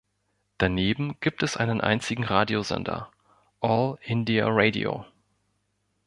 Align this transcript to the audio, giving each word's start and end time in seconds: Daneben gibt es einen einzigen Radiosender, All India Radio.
Daneben 0.57 1.15
gibt 1.19 1.43
es 1.43 1.57
einen 1.57 1.79
einzigen 1.79 2.23
Radiosender, 2.23 3.11
All 3.59 3.99
India 4.01 4.47
Radio. 4.49 5.05